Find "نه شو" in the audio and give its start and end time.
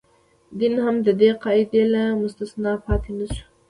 3.19-3.45